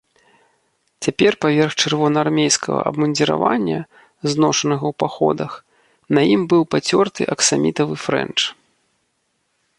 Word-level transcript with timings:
Цяпер 1.05 1.33
паверх 1.43 1.73
чырвонаармейскага 1.81 2.79
абмундзіравання, 2.91 3.79
зношанага 4.31 4.85
ў 4.91 4.93
паходах, 5.05 5.51
на 6.19 6.27
ім 6.33 6.41
быў 6.55 6.61
пацёрты 6.77 7.21
аксамітавы 7.37 7.95
фрэнч. 8.09 8.37